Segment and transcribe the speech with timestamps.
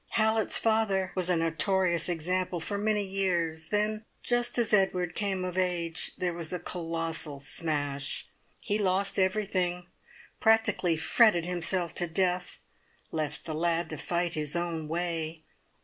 [0.13, 5.59] Hallett's father was a notorious example for many years, then just as Edward came of
[5.59, 8.25] age, there was a colossal smash;
[8.59, 9.85] he lost everything,
[10.39, 12.57] practically fretted himself to death,
[13.11, 15.43] left the lad to fight his own way.